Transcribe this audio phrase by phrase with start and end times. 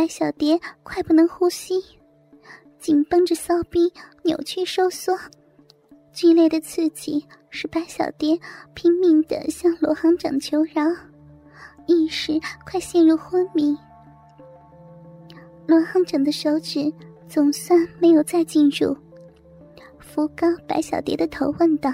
[0.00, 1.74] 白小蝶快不能呼吸，
[2.78, 3.92] 紧绷着骚逼
[4.22, 5.14] 扭曲收缩，
[6.10, 8.40] 剧烈的刺激使白小蝶
[8.72, 10.82] 拼命的向罗行长求饶，
[11.84, 13.76] 意识快陷入昏迷。
[15.66, 16.90] 罗行长的手指
[17.28, 18.96] 总算没有再进入，
[19.98, 21.92] 扶高白小蝶的头，问道：“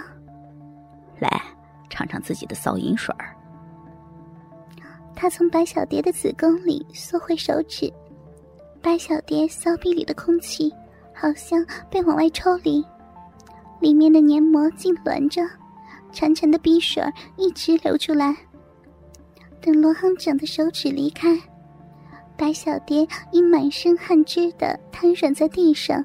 [1.18, 1.42] 来，
[1.90, 3.34] 尝尝自己的骚淫水儿。”
[5.16, 7.90] 他从白小蝶的子宫里缩回手指，
[8.82, 10.70] 白小蝶骚逼里的空气
[11.14, 12.84] 好像被往外抽离，
[13.80, 15.40] 里面的黏膜痉挛着，
[16.12, 17.02] 潺潺的逼水
[17.38, 18.36] 一直流出来。
[19.62, 21.36] 等罗行长的手指离开，
[22.36, 26.04] 白小蝶已满身汗汁的瘫软在地上，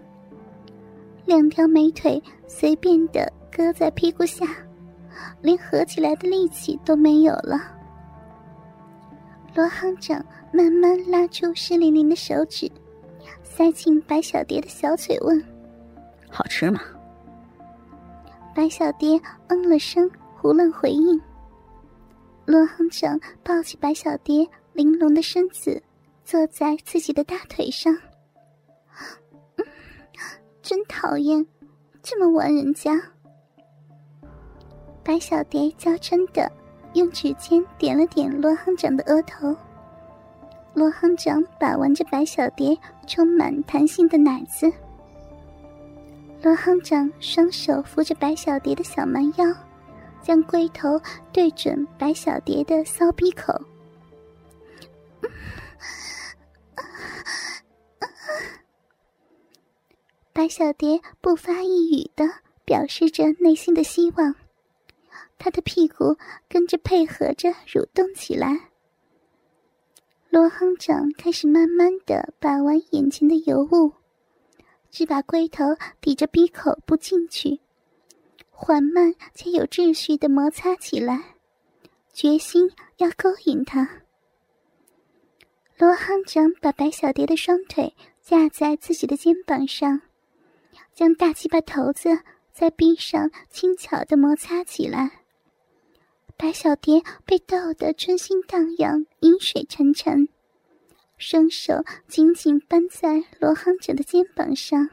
[1.25, 4.47] 两条美腿随便的搁在屁股下，
[5.41, 7.59] 连合起来的力气都没有了。
[9.53, 10.23] 罗行长
[10.53, 12.71] 慢慢拉住湿淋淋的手指，
[13.43, 15.43] 塞进白小蝶的小嘴，问
[16.31, 16.79] ：“好吃吗？”
[18.55, 21.21] 白小蝶嗯了声，胡乱回应。
[22.45, 25.81] 罗行长抱起白小蝶玲珑的身子，
[26.23, 27.95] 坐在自己的大腿上。
[30.61, 31.45] 真讨厌，
[32.01, 33.01] 这么玩人家。
[35.03, 36.49] 白小蝶娇嗔的。
[36.93, 39.55] 用指尖点了点罗行长的额头，
[40.73, 44.71] 罗行长把玩着白小蝶充满弹性的奶子。
[46.41, 49.45] 罗行长双手扶着白小蝶的小蛮腰，
[50.21, 50.99] 将龟头
[51.31, 53.53] 对准白小蝶的骚逼口。
[60.33, 62.25] 白小蝶不发一语的
[62.65, 64.33] 表示着内心的希望。
[65.43, 68.69] 他的屁股跟着配合着蠕动起来。
[70.29, 73.93] 罗行长开始慢慢的把玩眼前的尤物，
[74.91, 75.65] 只把龟头
[75.99, 77.59] 抵着鼻口不进去，
[78.51, 81.37] 缓慢且有秩序的摩擦起来，
[82.13, 84.03] 决心要勾引他。
[85.75, 90.03] 罗行长把白小蝶的双腿架在自己的肩膀上，
[90.93, 92.19] 将大鸡巴头子
[92.53, 95.20] 在臂上轻巧的摩擦起来。
[96.41, 100.27] 白小蝶被逗得春心荡漾，饮水沉沉，
[101.15, 104.89] 双手紧紧扳在罗行者的肩膀上，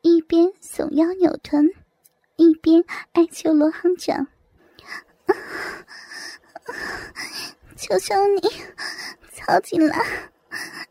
[0.00, 1.68] 一边耸腰扭臀，
[2.36, 2.82] 一边
[3.12, 4.28] 哀求罗行长
[7.76, 8.40] ：“求求你，
[9.30, 10.30] 操进来，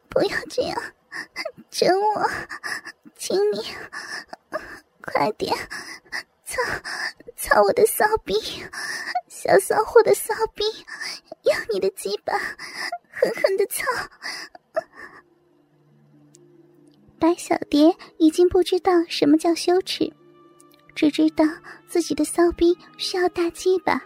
[0.07, 0.79] 不要这样
[1.71, 2.29] 整我，
[3.15, 3.65] 请你
[5.01, 5.51] 快点
[6.45, 6.61] 操
[7.35, 8.35] 操我的骚逼！”
[9.47, 10.65] 小骚货的骚逼，
[11.43, 12.37] 要你的鸡巴
[13.09, 13.85] 狠狠的操！
[17.17, 20.11] 白小蝶已经不知道什么叫羞耻，
[20.93, 21.45] 只知道
[21.87, 24.03] 自己的骚逼需要大鸡巴。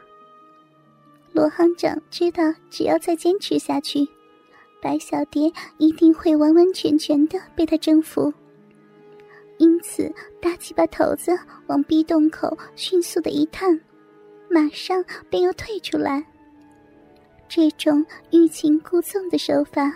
[1.33, 4.07] 罗行长知道，只要再坚持下去，
[4.79, 8.31] 白小蝶一定会完完全全的被他征服。
[9.57, 11.35] 因此，大鸡巴头子
[11.65, 13.81] 往逼洞口迅速的一探。
[14.51, 16.23] 马上便又退出来。
[17.47, 19.93] 这种欲擒故纵的手法，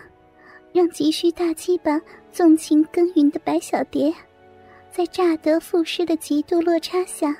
[0.73, 2.01] 让急需大鸡巴
[2.31, 4.13] 纵情耕耘的白小蝶，
[4.91, 7.35] 在乍得赋诗的极度落差下，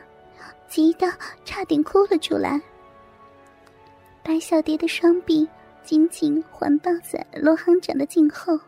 [0.67, 1.07] 急到
[1.43, 2.61] 差点哭了出来。
[4.21, 5.47] 白小蝶的双臂
[5.83, 8.59] 紧紧环抱在罗行长的颈后，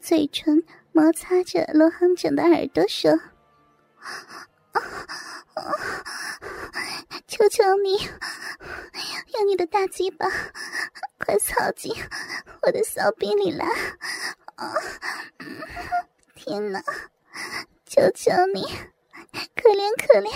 [0.00, 0.62] 嘴唇
[0.92, 3.10] 摩擦着罗行长的耳朵说。
[7.26, 7.98] 求求你，
[9.34, 10.26] 用你的大鸡巴，
[11.18, 11.94] 快操进
[12.62, 13.66] 我的骚逼里来！
[14.56, 14.72] 啊，
[16.34, 16.82] 天哪！
[17.84, 18.62] 求求你，
[19.54, 20.30] 可怜可怜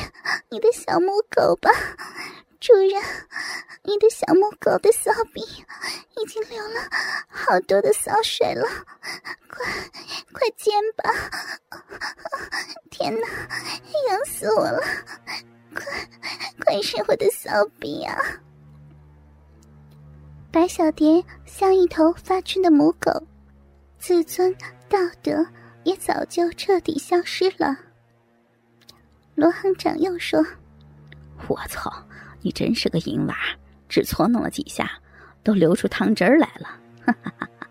[0.50, 1.70] 你的小母狗吧，
[2.60, 3.02] 主人，
[3.90, 6.80] 你的小母狗的骚逼已经流了
[7.28, 8.64] 好多的骚水了，
[9.48, 9.66] 快
[10.32, 11.10] 快煎吧！
[12.88, 13.26] 天哪，
[14.08, 14.80] 痒死我了！
[15.74, 15.84] 快，
[16.64, 17.50] 快是我的骚
[17.80, 18.16] 逼啊！
[20.52, 23.10] 白小蝶像一头发春的母狗，
[23.98, 24.54] 自尊
[24.88, 25.44] 道德
[25.82, 27.76] 也早就彻底消失了。
[29.34, 30.46] 罗行长又说
[31.48, 31.92] ：“我操，
[32.40, 33.34] 你真是个淫娃，
[33.90, 34.90] 只搓弄了几下，
[35.42, 37.68] 都流出汤汁儿来了。”哈哈哈哈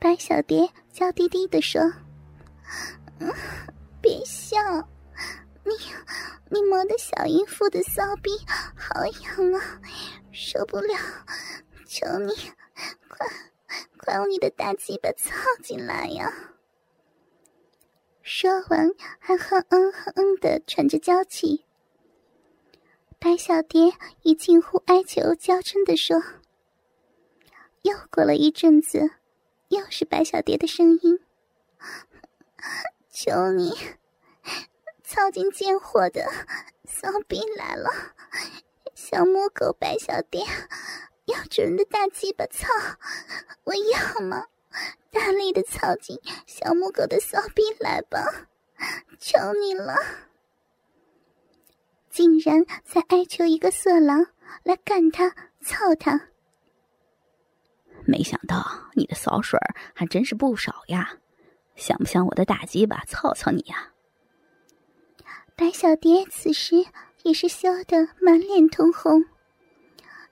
[0.00, 1.80] 白小蝶娇滴滴的说
[4.02, 4.58] ：“别笑。”
[5.66, 5.72] 你，
[6.50, 8.30] 你磨的小淫妇的骚逼
[8.76, 9.80] 好痒啊，
[10.30, 10.94] 受不了！
[11.86, 12.34] 求你，
[13.08, 13.26] 快，
[13.96, 15.32] 快用你的大鸡巴操
[15.62, 16.30] 进来呀！
[18.20, 21.63] 说完，还哼嗯哼嗯的喘着娇气。
[23.24, 23.90] 白小蝶
[24.20, 26.22] 以近乎哀求娇嗔的说
[27.80, 29.12] ：“又过了一阵子，
[29.68, 31.18] 又是白小蝶的声音，
[33.10, 33.72] 求你
[35.02, 36.30] 操进贱货的
[36.84, 37.88] 骚逼来了，
[38.94, 40.44] 小母狗白小蝶。”
[41.24, 42.68] 要主人的大鸡巴操，
[43.64, 44.48] 我要吗？
[45.10, 48.50] 大力的操进小母狗的骚逼来吧，
[49.18, 49.94] 求你了！
[52.14, 54.24] 竟然在哀求一个色狼
[54.62, 56.28] 来干他、操他。
[58.06, 58.64] 没想到
[58.94, 59.58] 你的骚水
[59.92, 61.18] 还真是不少呀，
[61.74, 63.90] 想不想我的大鸡巴操操你呀？
[65.56, 66.76] 白小蝶此时
[67.24, 69.24] 也是羞得满脸通红。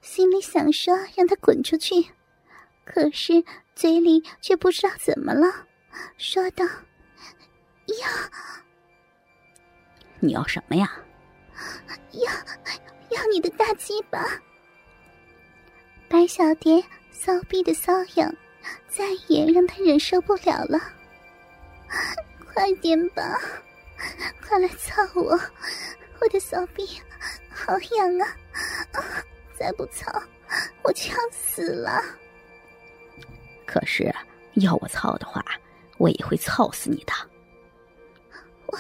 [0.01, 1.95] 心里想说让他滚出去，
[2.85, 3.43] 可是
[3.75, 5.67] 嘴里却不知道怎么了，
[6.17, 6.65] 说道
[8.01, 8.09] ：“要，
[10.21, 10.89] 你要什么呀？
[12.13, 12.33] 要，
[13.11, 14.25] 要你的大鸡巴。”
[16.09, 18.35] 白小蝶骚逼的瘙痒，
[18.89, 20.79] 再也让他忍受不了了。
[22.53, 23.41] 快点吧，
[24.47, 25.39] 快来操我，
[26.21, 26.87] 我的骚逼
[27.51, 28.37] 好痒啊！
[29.59, 30.13] 再不操，
[30.83, 32.03] 我就要死了。
[33.65, 34.15] 可是
[34.55, 35.43] 要我操的话，
[35.97, 37.13] 我也会操死你的。
[38.67, 38.79] 我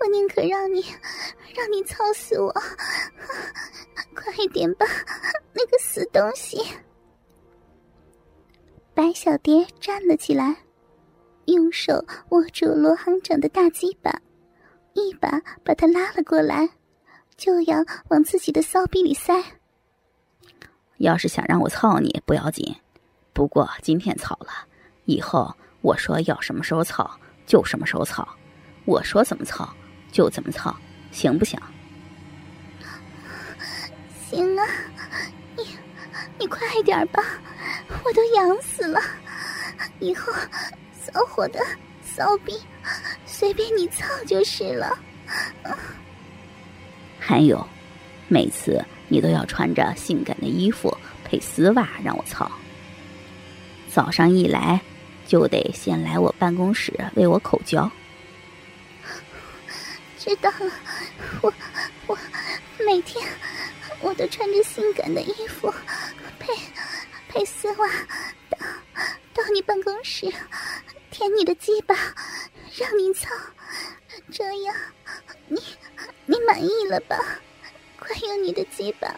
[0.00, 0.84] 我宁可让你
[1.54, 2.52] 让你操死我，
[4.14, 4.86] 快点吧，
[5.52, 6.58] 那个死东西！
[8.94, 10.56] 白小蝶站了起来，
[11.46, 14.20] 用手握住罗行长的大鸡巴，
[14.94, 16.68] 一把把他拉了过来。
[17.36, 19.44] 就要往自己的骚逼里塞。
[20.96, 22.74] 要是想让我操你不要紧，
[23.34, 24.48] 不过今天操了，
[25.04, 27.10] 以后我说要什么时候操
[27.44, 28.26] 就什么时候操，
[28.86, 29.68] 我说怎么操
[30.10, 30.74] 就怎么操，
[31.12, 31.60] 行不行？
[34.30, 34.64] 行啊，
[35.56, 35.66] 你
[36.38, 37.22] 你快点吧，
[38.04, 39.00] 我都痒死了。
[39.98, 40.32] 以后
[40.92, 41.60] 骚货的
[42.02, 42.52] 骚逼
[43.26, 44.96] 随便你操就是了。
[47.18, 47.66] 还有，
[48.28, 52.50] 每次你都要穿着性感的衣服配丝袜让我操。
[53.92, 54.80] 早上一来，
[55.26, 57.90] 就得先来我办公室为我口交。
[60.26, 60.72] 知道了，
[61.40, 61.54] 我
[62.08, 62.18] 我
[62.84, 63.24] 每天
[64.00, 65.72] 我都穿着性感的衣服
[66.40, 66.52] 配
[67.28, 67.88] 配丝袜
[68.50, 68.58] 到
[69.32, 70.26] 到你办公室
[71.12, 71.94] 舔你的鸡巴，
[72.76, 73.30] 让你操，
[74.32, 74.74] 这样
[75.46, 75.62] 你。
[76.28, 77.16] 你满意了吧？
[78.00, 79.08] 快用你的鸡巴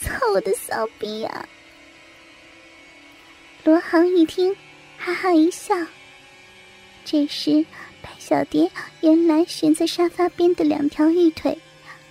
[0.00, 1.48] 操我的骚逼呀！
[3.62, 4.56] 罗航一听，
[4.98, 5.76] 哈哈一笑。
[7.04, 7.64] 这时，
[8.02, 8.70] 白小蝶
[9.00, 11.58] 原来悬在沙发边的两条玉腿，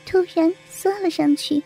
[0.05, 1.61] 突然缩了上去。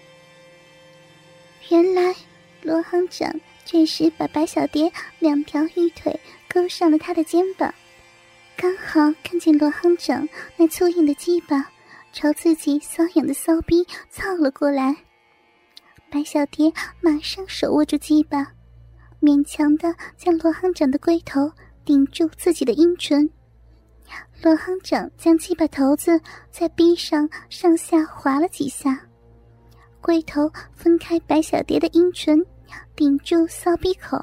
[1.69, 2.15] 原来，
[2.61, 3.33] 罗行长
[3.65, 7.73] 这时把白小蝶两条玉腿勾上了他的肩膀，
[8.55, 10.27] 刚好看见罗行长
[10.57, 11.69] 那粗硬的鸡巴。
[12.15, 14.95] 朝自己瘙痒的骚逼凑了过来，
[16.11, 16.71] 白小蝶
[17.01, 18.51] 马上手握住鸡巴，
[19.19, 21.51] 勉强的将罗行长的龟头
[21.83, 23.27] 顶住自己的阴唇。
[24.43, 26.19] 罗行长将鸡巴头子
[26.51, 28.99] 在逼上上下划了几下，
[30.01, 32.45] 龟头分开白小蝶的阴唇，
[32.93, 34.21] 顶住骚逼口。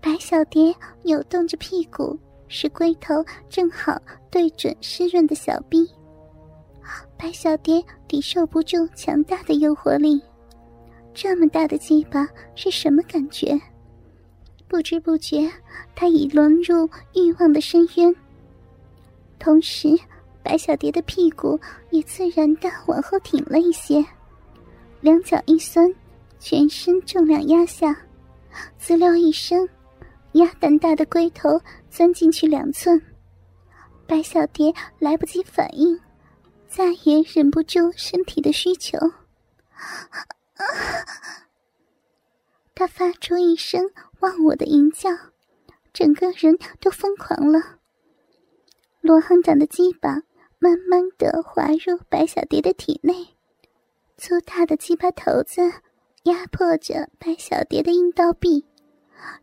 [0.00, 2.16] 白小蝶扭动着屁股，
[2.46, 4.00] 使龟头正好
[4.30, 5.84] 对准湿润的小逼。
[7.18, 10.22] 白小蝶抵受不住强大的诱惑力，
[11.12, 12.24] 这么大的鸡巴
[12.54, 13.60] 是什么感觉？
[14.68, 15.50] 不知不觉，
[15.96, 18.14] 她已沦入欲望的深渊。
[19.38, 19.88] 同时，
[20.42, 21.58] 白小蝶的屁股
[21.90, 24.04] 也自然的往后挺了一些，
[25.00, 25.92] 两脚一酸，
[26.38, 27.96] 全身重量压下，
[28.78, 29.68] 滋溜一声，
[30.32, 33.00] 鸭蛋大的龟头钻进去两寸，
[34.06, 36.00] 白小蝶来不及反应。
[36.68, 38.98] 再也忍不住身体的需求，
[42.74, 43.82] 他发出一声
[44.18, 45.08] 忘我的吟叫，
[45.94, 47.78] 整个人都疯狂了。
[49.06, 50.20] 罗行长的鸡巴
[50.58, 53.36] 慢慢的滑入白小蝶的体内，
[54.16, 55.62] 粗大的鸡巴头子
[56.24, 58.66] 压迫着白小蝶的阴道壁，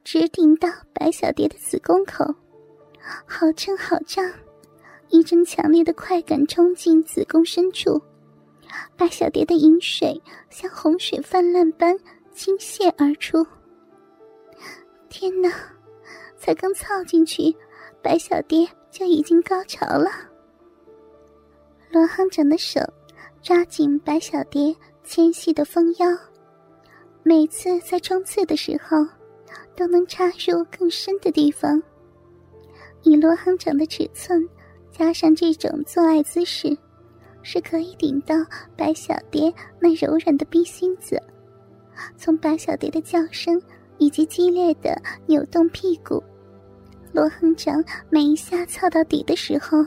[0.03, 2.25] 直顶到白小蝶的子宫口，
[3.25, 4.29] 好撑好胀。
[5.08, 8.01] 一阵强烈的快感冲进子宫深处，
[8.98, 11.98] 白小蝶的饮水像洪水泛滥般
[12.34, 13.48] 倾泻而出。
[15.08, 15.50] 天哪！
[16.36, 17.55] 才刚操进去，
[18.01, 20.12] 白小蝶就已经高潮了。
[21.90, 22.80] 罗行长的手
[23.42, 24.74] 抓紧白小蝶
[25.04, 26.08] 纤细的丰腰，
[27.24, 29.04] 每次在冲刺的时候，
[29.76, 31.82] 都能插入更深的地方。
[33.02, 34.48] 以罗行长的尺寸，
[34.92, 36.78] 加上这种做爱姿势，
[37.42, 38.36] 是可以顶到
[38.78, 41.20] 白小蝶那柔软的逼心子。
[42.16, 43.60] 从白小蝶的叫声
[43.98, 44.96] 以及激烈的
[45.26, 46.24] 扭动屁股。
[47.13, 49.86] 罗行长每一下操到底的时候，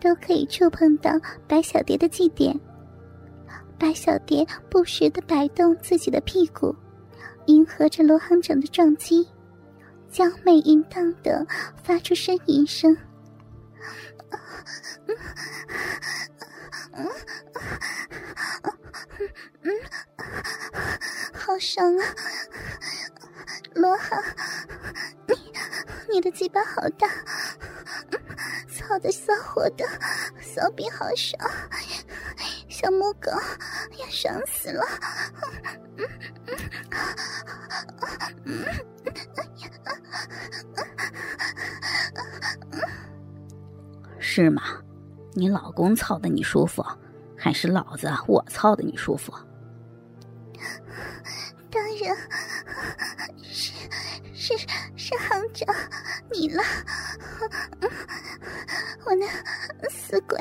[0.00, 1.12] 都可以触碰到
[1.46, 2.58] 白小蝶的祭点。
[3.78, 6.74] 白小蝶不时的摆动自己的屁股，
[7.46, 9.28] 迎合着罗行长的撞击，
[10.10, 11.46] 娇媚淫荡的
[11.82, 12.96] 发出呻吟声。
[15.06, 15.16] 嗯
[16.94, 17.08] 嗯
[18.62, 18.72] 嗯
[19.62, 19.70] 嗯
[21.34, 22.04] 好爽啊，
[23.74, 24.22] 罗行！
[25.26, 25.34] 你
[26.14, 27.08] 你的鸡巴好大，
[28.68, 29.84] 操的骚火的，
[30.40, 31.50] 骚逼好爽，
[32.68, 33.30] 小母狗
[33.98, 34.84] 要爽死了。
[44.18, 44.62] 是吗？
[45.34, 46.84] 你老公操的你舒服，
[47.36, 49.32] 还是老子我操的你舒服？
[51.70, 52.16] 当然
[55.18, 55.74] 行长。
[56.30, 56.62] 你了，
[59.04, 59.26] 我那
[59.90, 60.38] 死鬼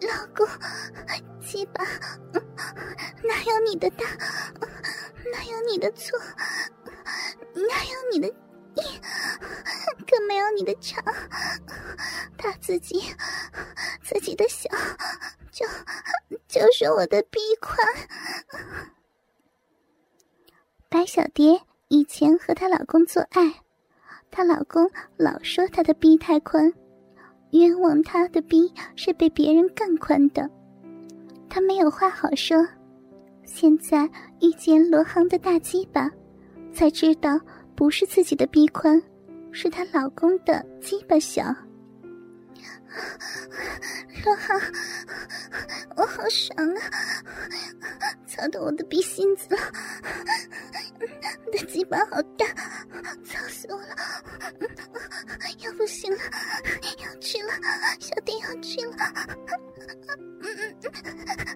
[0.00, 0.46] 老公，
[1.40, 1.84] 鸡巴
[3.24, 4.04] 哪有你的大，
[5.32, 6.18] 哪有你的错，
[7.54, 9.00] 哪有你的硬，
[10.06, 11.02] 更没有你的长。
[12.36, 13.00] 他自己
[14.02, 14.68] 自己的小，
[15.50, 15.66] 就
[16.48, 17.78] 就是我的臂宽。
[20.88, 23.52] 白小蝶以前和她老公做爱。
[24.30, 26.72] 她老公老说她的逼太宽，
[27.50, 30.48] 冤枉她的逼是被别人干宽的。
[31.50, 32.66] 她没有话好说，
[33.44, 34.08] 现在
[34.40, 36.10] 遇见罗航的大鸡巴，
[36.72, 37.38] 才知道
[37.76, 39.02] 不是自己的逼宽，
[39.52, 41.44] 是她老公的鸡巴小。
[44.24, 44.58] 罗航，
[45.96, 46.80] 我好爽啊！
[48.26, 49.60] 操到我的逼心子了，
[51.50, 52.46] 的鸡巴好大，
[53.24, 53.96] 操死我了！
[55.60, 56.18] 要不行了，
[57.04, 57.52] 要去了，
[58.00, 58.96] 小弟要去了。
[60.42, 61.51] 嗯嗯嗯。